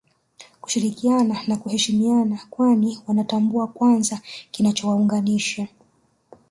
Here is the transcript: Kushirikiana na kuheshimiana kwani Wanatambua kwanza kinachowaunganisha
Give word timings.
Kushirikiana 0.61 1.37
na 1.47 1.57
kuheshimiana 1.57 2.39
kwani 2.49 2.99
Wanatambua 3.07 3.67
kwanza 3.67 4.19
kinachowaunganisha 4.51 5.67